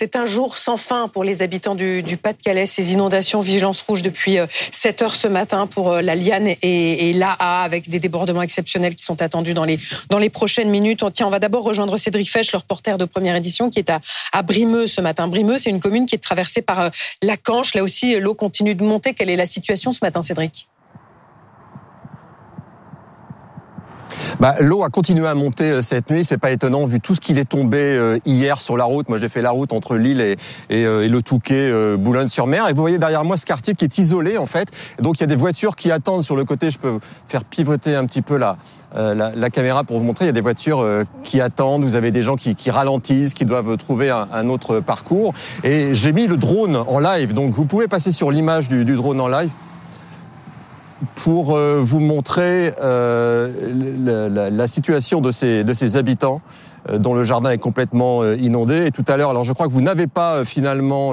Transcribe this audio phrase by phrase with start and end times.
[0.00, 2.64] C'est un jour sans fin pour les habitants du, Pas-de-Calais.
[2.64, 4.38] Ces inondations, vigilance rouge depuis
[4.70, 8.94] 7 euh, heures ce matin pour euh, la Liane et, l'AA avec des débordements exceptionnels
[8.94, 9.78] qui sont attendus dans les,
[10.08, 11.02] dans les prochaines minutes.
[11.02, 13.90] On, tiens, on va d'abord rejoindre Cédric Fesch, le reporter de première édition, qui est
[13.90, 14.00] à,
[14.32, 15.28] à Brimeux ce matin.
[15.28, 16.88] Brimeux, c'est une commune qui est traversée par euh,
[17.20, 17.74] la Canche.
[17.74, 19.12] Là aussi, l'eau continue de monter.
[19.12, 20.69] Quelle est la situation ce matin, Cédric?
[24.38, 27.20] Bah, l'eau a continué à monter euh, cette nuit, c'est pas étonnant vu tout ce
[27.20, 29.08] qu'il est tombé euh, hier sur la route.
[29.08, 30.36] Moi, j'ai fait la route entre Lille et,
[30.68, 32.68] et, euh, le Touquet, Boulogne-sur-Mer.
[32.68, 34.68] Et vous voyez derrière moi ce quartier qui est isolé en fait.
[35.00, 36.70] donc il y a des voitures qui attendent sur le côté.
[36.70, 38.56] Je peux faire pivoter un petit peu la,
[38.94, 40.26] la, caméra pour vous montrer.
[40.26, 40.86] Il y a des voitures
[41.24, 41.84] qui attendent.
[41.84, 45.34] Vous avez des gens qui, ralentissent, qui doivent trouver un, autre parcours.
[45.64, 47.34] Et j'ai mis le drone en live.
[47.34, 49.50] Donc vous pouvez passer sur l'image du drone en live
[51.14, 56.40] pour euh, vous montrer euh, la, situation de ces, de ces habitants
[56.98, 58.86] dont le jardin est complètement euh, inondé.
[58.86, 61.12] Et tout à l'heure, alors je crois que vous n'avez pas euh, finalement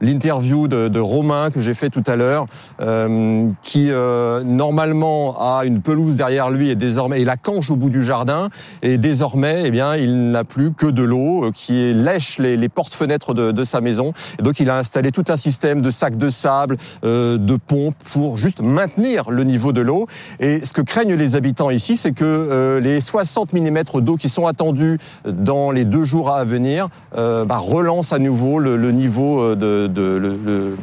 [0.00, 2.46] l'interview le, de, de, Romain que j'ai fait tout à l'heure,
[2.80, 7.76] euh, qui euh, normalement a une pelouse derrière lui et désormais et la canche au
[7.76, 8.48] bout du jardin.
[8.82, 13.34] Et désormais, eh bien, il n'a plus que de l'eau qui lèche les, les portes-fenêtres
[13.34, 14.12] de, de, sa maison.
[14.38, 17.96] Et donc, il a installé tout un système de sacs de sable, euh, de pompes
[18.12, 20.06] pour juste maintenir le niveau de l'eau.
[20.40, 24.46] Et ce que craignent les habitants ici, c'est que les 60 mm d'eau qui sont
[24.46, 29.56] attendus dans les deux jours à venir euh, bah, relance à nouveau le, niveau euh,
[29.56, 30.76] de,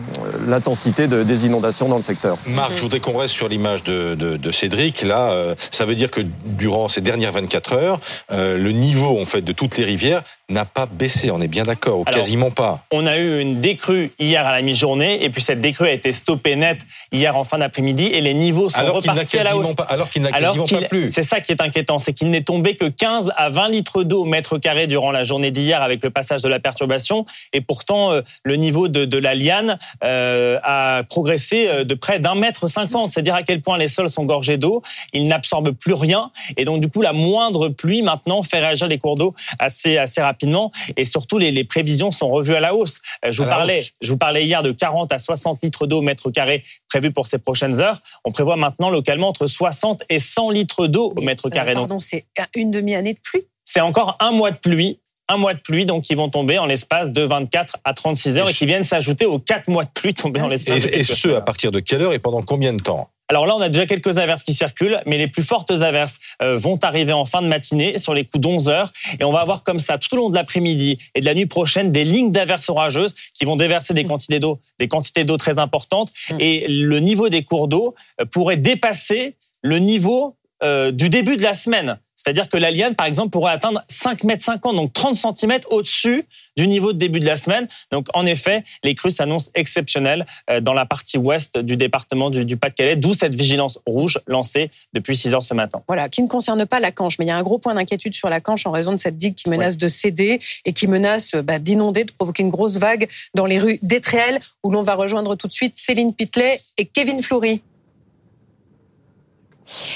[0.48, 2.38] l'intensité des inondations dans le secteur.
[2.48, 5.02] Marc, je voudrais qu'on reste sur l'image de, Cédric.
[5.02, 8.00] Là, euh, ça veut dire que durant ces dernières 24 heures,
[8.32, 12.00] le niveau en fait de toutes les rivières n'a pas baissé, on est bien d'accord,
[12.00, 12.84] ou quasiment pas.
[12.92, 16.12] On a eu une décrue hier à la mi-journée, et puis cette décrue a été
[16.12, 16.78] stoppée net
[17.12, 19.74] hier en fin d'après-midi, et les niveaux sont repartis à la hausse.
[19.88, 21.10] alors qu'il n'a quasiment pas plu.
[21.10, 24.22] C'est ça qui est inquiétant, c'est qu'il n'est tombé que 15 à 20 litres d'eau
[24.22, 28.12] au mètre carré durant la journée d'hier avec le passage de la perturbation, et pourtant
[28.12, 33.10] euh, le niveau de, la liane euh, a progressé euh, de près d'un mètre cinquante.
[33.10, 34.84] C'est dire à quel point les sols sont gorgés d'eau,
[35.14, 39.00] ils n'absorbent plus rien, et donc du coup la moindre pluie maintenant fait réagir les
[39.00, 42.76] cours d'eau assez assez rapidement rapidement et surtout les, les prévisions sont revues à la
[42.76, 43.02] hausse.
[43.24, 46.02] Euh, je vous parlais, je vous parlais hier de 40 à 60 litres d'eau au
[46.02, 48.02] mètre carré prévus pour ces prochaines heures.
[48.26, 51.72] On prévoit maintenant localement entre 60 et 100 litres d'eau au mètre carré.
[51.72, 52.26] Euh, pardon, c'est
[52.56, 53.48] une demi-année de pluie.
[53.64, 56.68] C'est encore un mois de pluie un mois de pluie donc qui vont tomber en
[56.68, 60.14] l'espace de 24 à 36 heures et, qui viennent s'ajouter aux quatre mois de pluie
[60.14, 60.86] tombés en l'espace.
[60.86, 63.10] Et, et ce à partir de quelle heure et pendant combien de temps?
[63.28, 66.58] Alors là, on a déjà quelques averses qui circulent, mais les plus fortes averses euh,
[66.58, 68.92] vont arriver en fin de matinée sur les coups d'11 heures.
[69.20, 71.48] Et on va avoir comme ça, tout au long de l'après-midi et de la nuit
[71.48, 75.58] prochaine, des lignes d'averses orageuses qui vont déverser des quantités d'eau, des quantités d'eau très
[75.58, 76.12] importantes.
[76.30, 76.36] Mm.
[76.40, 81.44] Et le niveau des cours d'eau euh, pourrait dépasser le niveau euh, du début de
[81.44, 81.98] la semaine.
[82.26, 86.26] C'est-à-dire que la liane, par exemple, pourrait atteindre 5 mètres 50, donc 30 cm au-dessus
[86.58, 87.68] du niveau de début de la semaine.
[87.92, 92.58] Donc, en effet, les crues s'annoncent exceptionnelles euh, dans la partie ouest du département du,
[92.58, 95.84] Pas-de-Calais, d'où cette vigilance rouge lancée depuis 6 heures ce matin.
[95.88, 98.16] Voilà, qui ne concerne pas la Canche, mais il y a un gros point d'inquiétude
[98.16, 101.36] sur la Canche en raison de cette digue qui menace de céder et qui menace
[101.36, 105.36] bah, d'inonder, de provoquer une grosse vague dans les rues d'Étréel, où l'on va rejoindre
[105.36, 107.62] tout de suite Céline Pitlet et Kevin Fleury.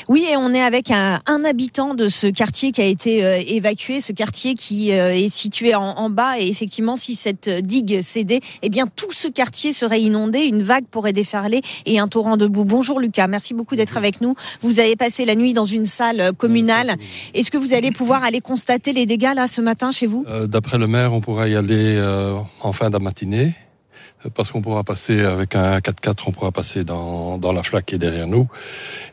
[0.08, 4.02] Oui, et on est avec un, habitant de ce quartier qui a été euh, évacué,
[4.02, 6.40] ce quartier qui euh, est situé en, bas.
[6.40, 10.86] Et effectivement, si cette digue cédait, eh bien tout ce quartier serait inondé, une vague
[10.86, 12.66] pourrait déferler et un torrent de boue.
[12.66, 14.36] Bonjour Lucas, merci beaucoup d'être avec nous.
[14.62, 16.96] Vous avez passé la nuit dans une salle communale.
[17.34, 20.26] Est-ce que vous allez pouvoir aller constater les dégâts là ce matin chez vous?
[20.28, 22.00] Euh, D'après le maire, on pourra y aller
[22.62, 23.54] en fin de matinée
[24.34, 27.96] parce qu'on pourra passer avec un 4x4, on pourra passer dans, dans la flaque qui
[27.96, 28.48] est derrière nous.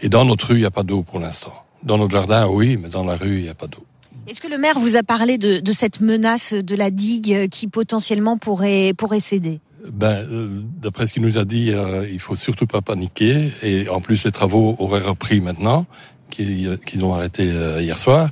[0.02, 1.54] Et dans notre rue, il n'y a pas d'eau pour l'instant.
[1.82, 3.84] Dans notre jardin, oui, mais dans la rue, il n'y a pas d'eau.
[4.26, 7.68] Est-ce que le maire vous a parlé de, de, cette menace de la digue qui
[7.68, 9.60] potentiellement pourrait, pourrait céder?
[9.92, 10.48] Ben, euh,
[10.82, 13.52] d'après ce qu'il nous a dit, euh, il faut surtout pas paniquer.
[13.62, 15.86] Et en plus, les travaux auraient repris maintenant,
[16.30, 18.30] qu'ils ont arrêté euh, hier soir.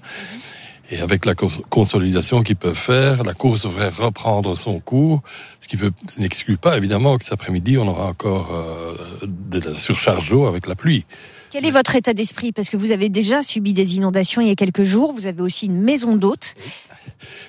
[0.90, 5.22] Et avec la consolidation qu'ils peuvent faire, la course devrait reprendre son cours,
[5.64, 10.28] ce qui n'exclut pas évidemment que cet après-midi, on aura encore euh, de la surcharge
[10.28, 11.06] d'eau avec la pluie.
[11.50, 12.52] Quel est votre état d'esprit?
[12.52, 15.40] Parce que vous avez déjà subi des inondations il y a quelques jours, vous avez
[15.40, 16.54] aussi une maison d'hôte.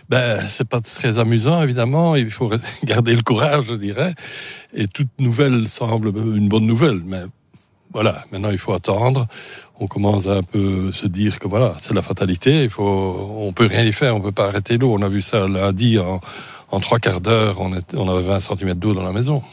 [0.09, 2.15] Ben, c'est pas très amusant, évidemment.
[2.15, 2.50] Il faut
[2.85, 4.13] garder le courage, je dirais.
[4.73, 7.01] Et toute nouvelle semble une bonne nouvelle.
[7.03, 7.23] Mais
[7.91, 9.27] voilà, maintenant il faut attendre
[9.80, 12.63] on commence à un peu se dire que voilà, c'est la fatalité.
[12.63, 14.94] Il faut, on peut rien y faire, on peut pas arrêter l'eau.
[14.94, 18.94] On a vu ça lundi en, trois quarts d'heure, on, on avait 20 cm d'eau
[18.94, 19.44] dans la maison.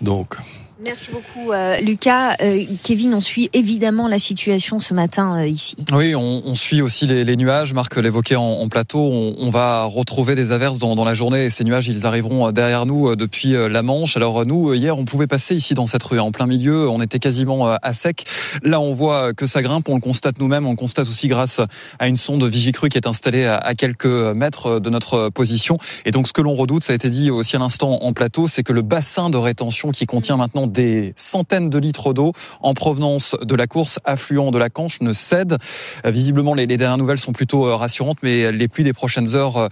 [0.00, 0.36] Donc.
[0.78, 2.36] Merci beaucoup, euh, Lucas.
[2.42, 5.74] Euh, Kevin, on suit évidemment la situation ce matin euh, ici.
[5.90, 7.72] Oui, on, on, suit aussi les, les nuages.
[7.72, 8.98] Marc l'évoquait en, en, plateau.
[8.98, 12.52] On, on, va retrouver des averses dans, dans, la journée et ces nuages, ils arriveront
[12.52, 14.18] derrière nous depuis la Manche.
[14.18, 16.90] Alors nous, hier, on pouvait passer ici dans cette rue, en plein milieu.
[16.90, 18.24] On était quasiment à sec.
[18.62, 19.88] Là, on voit que ça grimpe.
[19.88, 20.66] On le constate nous-mêmes.
[20.66, 21.62] On le constate aussi grâce
[21.98, 25.78] à une sonde Vigicru qui est installée à, à quelques mètres de notre position.
[26.04, 28.46] Et donc, ce que l'on redoute, ça a été dit aussi à l'instant en plateau,
[28.46, 32.74] c'est que le bassin de rétention qui contient maintenant des centaines de litres d'eau en
[32.74, 35.56] provenance de la course affluent de la Canche ne cède.
[36.04, 39.68] Visiblement, les, dernières nouvelles sont plutôt euh, rassurantes, mais les pluies des prochaines heures euh,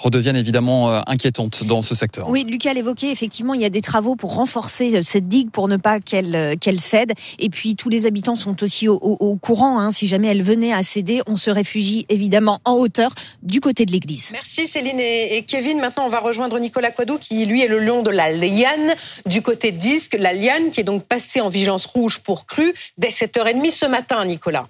[0.00, 2.28] redeviennent évidemment euh, inquiétantes dans ce secteur.
[2.28, 5.68] Oui, Lucas l'évoquait, effectivement, il y a des travaux pour renforcer euh, cette digue pour
[5.68, 7.12] ne pas qu'elle euh, qu'elle cède.
[7.38, 9.78] Et puis tous les habitants sont aussi au, au, au courant.
[9.78, 9.90] Hein.
[9.90, 13.12] Si jamais elle venait à céder, on se réfugie évidemment en hauteur
[13.42, 14.30] du côté de l'église.
[14.32, 15.80] Merci Céline et, Kevin.
[15.80, 18.94] Maintenant, on va rejoindre Nicolas Quadou qui, lui, est le lion de la liane
[19.26, 20.16] du côté Disque.
[20.18, 24.24] La liane qui est donc passée en vigilance rouge pour crue dès 7h30 ce matin,
[24.24, 24.68] Nicolas.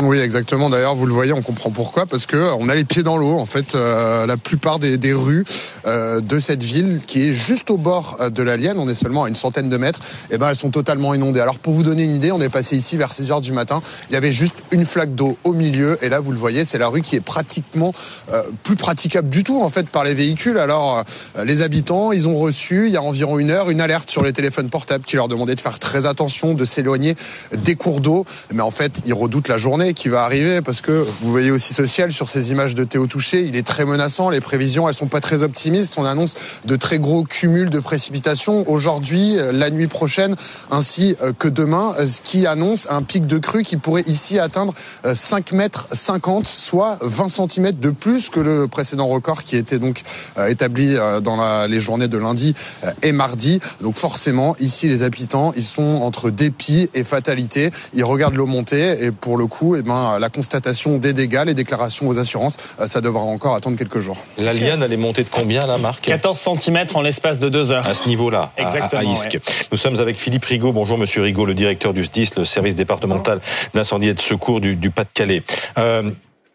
[0.00, 0.70] Oui, exactement.
[0.70, 3.16] D'ailleurs, vous le voyez, on comprend pourquoi, parce que euh, on a les pieds dans
[3.16, 3.36] l'eau.
[3.36, 5.44] En fait, euh, la plupart des, des rues
[5.86, 8.94] euh, de cette ville, qui est juste au bord euh, de la Lienne, on est
[8.94, 9.98] seulement à une centaine de mètres,
[10.30, 11.40] et eh ben elles sont totalement inondées.
[11.40, 13.82] Alors, pour vous donner une idée, on est passé ici vers 6 heures du matin.
[14.08, 16.78] Il y avait juste une flaque d'eau au milieu, et là, vous le voyez, c'est
[16.78, 17.92] la rue qui est pratiquement
[18.32, 20.58] euh, plus praticable du tout en fait par les véhicules.
[20.58, 21.02] Alors,
[21.44, 24.32] les habitants, ils ont reçu il y a environ une heure une alerte sur les
[24.32, 27.16] téléphones portables qui leur demandait de faire très attention, de s'éloigner
[27.52, 28.24] des cours d'eau.
[28.54, 31.74] Mais en fait, ils redoutent la journée qui va arriver parce que vous voyez aussi
[31.74, 34.30] social sur ces images de Théo Touché, il est très menaçant.
[34.30, 35.94] Les prévisions, elles sont pas très optimistes.
[35.96, 40.36] On annonce de très gros cumuls de précipitations aujourd'hui, la nuit prochaine,
[40.70, 44.74] ainsi que demain, ce qui annonce un pic de crue qui pourrait ici atteindre
[45.04, 50.02] 5 mètres 50, soit 20 cm de plus que le précédent record qui était donc
[50.48, 52.54] établi dans les journées de lundi
[53.02, 53.60] et mardi.
[53.80, 57.70] Donc forcément, ici, les habitants, ils sont entre dépit et fatalité.
[57.94, 61.54] Ils regardent l'eau monter et pour le coup, eh ben, la constatation des dégâts, les
[61.54, 64.16] déclarations aux assurances, ça devra encore attendre quelques jours.
[64.36, 67.72] La liane, elle est montée de combien là, Marc 14 cm en l'espace de deux
[67.72, 67.86] heures.
[67.86, 69.34] À ce niveau-là, Exactement, à, à Isque.
[69.34, 69.40] ouais.
[69.70, 70.72] Nous sommes avec Philippe Rigaud.
[70.72, 73.40] Bonjour Monsieur Rigaud, le directeur du SDIS, le service départemental
[73.74, 75.42] d'incendie et de secours du, du Pas-de-Calais.
[75.78, 76.10] Euh,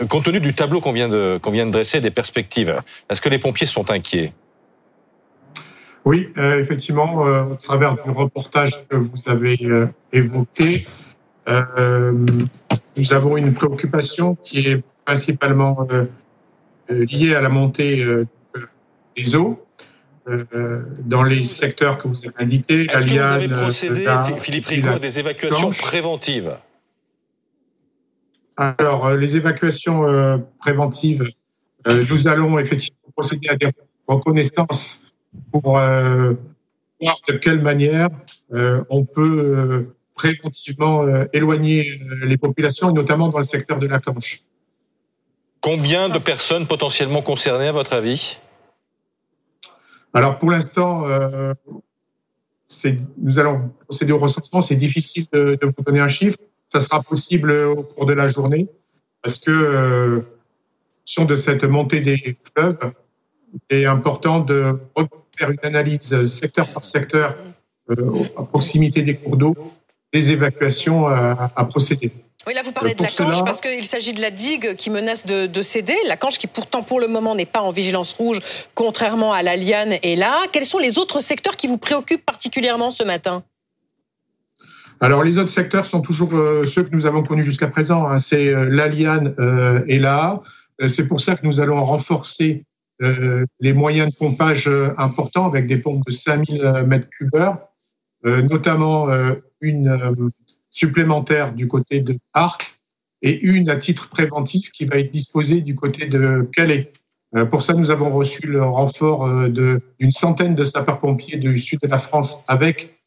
[0.10, 2.76] compte tenu du tableau qu'on vient, de, qu'on vient de dresser, des perspectives,
[3.10, 4.34] est-ce que les pompiers sont inquiets?
[6.06, 10.86] Oui, euh, effectivement, euh, au travers du reportage que vous avez euh, évoqué,
[11.48, 12.12] euh,
[12.98, 16.06] nous avons une préoccupation qui est principalement euh,
[16.90, 18.06] liée à la montée
[19.16, 19.66] des eaux
[21.06, 22.88] dans les secteurs que vous avez indiqués.
[22.90, 24.06] Est-ce que vous avez procédé,
[24.40, 26.58] Philippe Rigaud, à des évacuations préventives
[28.56, 31.28] Alors, les évacuations préventives,
[32.10, 33.72] nous allons effectivement procéder à des
[34.08, 35.14] reconnaissances
[35.52, 36.34] pour euh,
[37.02, 38.10] voir de quelle manière
[38.54, 44.00] euh, on peut euh, préventivement éloigner les populations, et notamment dans le secteur de la
[44.00, 44.42] Canche.
[45.62, 48.40] Combien de personnes potentiellement concernées, à votre avis?
[50.14, 51.06] Alors, pour l'instant,
[53.18, 54.62] nous allons procéder au recensement.
[54.62, 56.38] C'est difficile de, de, vous donner un chiffre.
[56.72, 58.68] Ça sera possible au cours de la journée
[59.24, 62.92] parce que, en fonction de cette montée des fleuves,
[63.70, 64.78] il est important de
[65.38, 67.36] faire une analyse secteur par secteur
[67.90, 69.56] euh, à proximité des cours d'eau,
[70.14, 72.12] des évacuations à, à, procéder.
[72.46, 75.26] Oui, là vous parlez de la Canche parce qu'il s'agit de la digue qui menace
[75.26, 75.96] de, de, céder.
[76.08, 78.40] La Canche qui pourtant pour le moment n'est pas en vigilance rouge,
[78.76, 80.44] contrairement à la Liane et là.
[80.52, 83.44] Quels sont les autres secteurs qui vous préoccupent particulièrement ce matin?
[85.00, 88.08] Alors les autres secteurs sont toujours euh, ceux que nous avons connus jusqu'à présent.
[88.08, 88.20] Hein.
[88.20, 90.42] C'est euh, la Liane euh, et là.
[90.86, 92.66] C'est pour ça que nous allons renforcer
[93.02, 97.73] euh, les moyens de pompage importants avec des pompes de 5000 mètres cubeurs, euh,
[98.24, 100.32] notamment euh, une
[100.70, 102.80] supplémentaire du côté de Arc
[103.22, 106.92] et une à titre préventif qui va être disposée du côté de Calais.
[107.52, 112.00] pour ça, nous avons reçu le renfort d'une centaine de sapeurs-pompiers du sud de la
[112.00, 113.00] France avec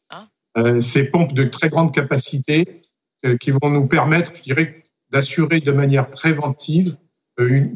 [0.79, 2.81] ces pompes de très grande capacité
[3.39, 6.97] qui vont nous permettre, je dirais, d'assurer de manière préventive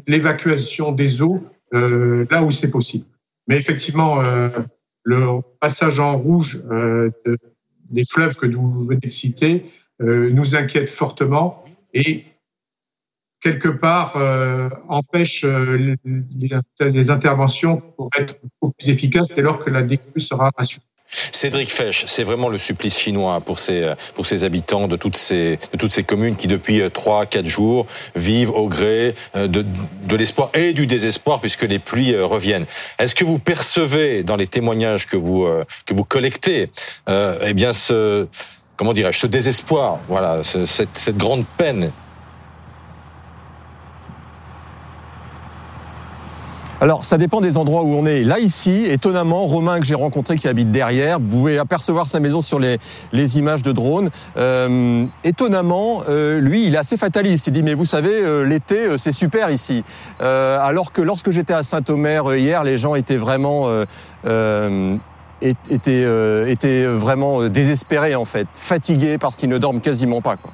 [0.08, 3.06] l'évacuation des eaux euh, là où c'est possible.
[3.46, 4.50] Mais effectivement, euh,
[5.04, 7.38] le passage en rouge euh, de,
[7.90, 12.24] des fleuves que vous venez de citer nous inquiète fortement et
[13.42, 19.62] quelque part euh, empêche euh, les, les, interventions pour être beaucoup plus efficaces dès lors
[19.62, 20.84] que la décrue sera assurée.
[21.32, 25.58] Cédric Fesch, c'est vraiment le supplice chinois pour ces, pour ces habitants de toutes ces,
[25.72, 29.64] de toutes ces communes qui, depuis 3-4 jours, vivent au gré de,
[30.04, 32.66] de l'espoir et du désespoir puisque les pluies reviennent.
[32.98, 35.46] Est-ce que vous percevez dans les témoignages que vous,
[35.86, 36.70] que vous collectez,
[37.08, 38.26] eh bien, ce,
[38.76, 41.92] comment dirais-je, ce désespoir, voilà, cette, cette grande peine
[46.82, 48.24] Alors, ça dépend des endroits où on est.
[48.24, 52.42] Là, ici, étonnamment, Romain, que j'ai rencontré, qui habite derrière, vous pouvez apercevoir sa maison
[52.42, 52.78] sur les,
[53.12, 54.10] les images de drone.
[54.36, 57.46] Euh, étonnamment, euh, lui, il est assez fataliste.
[57.46, 59.84] Il dit, mais vous savez, euh, l'été, euh, c'est super ici.
[60.22, 63.68] Euh, alors que lorsque j'étais à Saint-Omer hier, les gens étaient vraiment...
[65.40, 68.48] étaient, étaient vraiment désespérés, en fait.
[68.54, 70.36] Fatigués parce qu'ils ne dorment quasiment pas.
[70.36, 70.50] Quoi.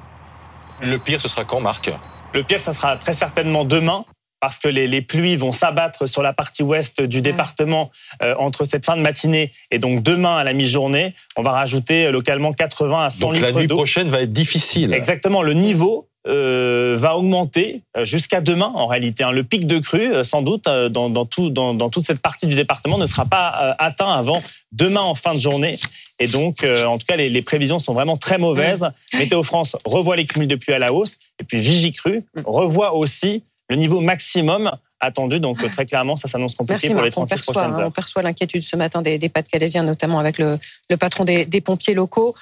[0.83, 1.91] Le pire, ce sera quand, Marc?
[2.35, 4.05] Le pire, ça sera très certainement demain
[4.39, 7.91] parce que les, les pluies vont s'abattre sur la partie ouest du département
[8.21, 11.13] euh, entre cette fin de matinée et donc demain à la mi-journée.
[11.35, 13.53] On va rajouter euh, localement 80 à 100 donc litres d'eau.
[13.55, 14.93] la nuit prochaine va être difficile.
[14.93, 19.23] Exactement, le niveau euh, va augmenter jusqu'à demain en réalité.
[19.23, 19.31] Hein.
[19.31, 22.55] Le pic de crue, sans doute, dans, dans, tout, dans, dans, toute cette partie du
[22.55, 24.41] département ne sera pas atteint avant
[24.71, 25.77] demain en fin de journée.
[26.19, 28.89] Et donc, en tout cas, les, les, prévisions sont vraiment très mauvaises.
[29.17, 31.19] Météo France revoit les cumuls de pluie à la hausse.
[31.39, 35.39] Et puis Vigicru revoit aussi le niveau maximum attendu.
[35.39, 37.11] Donc très clairement, ça s'annonce compliqué Merci, pour les Marc.
[37.11, 37.87] 36 on perçoit, prochaines hein, heures.
[37.87, 40.57] On perçoit l'inquiétude ce matin des, des Pas-de-Calaisiens, notamment avec le,
[40.89, 42.35] le patron des, des pompiers locaux.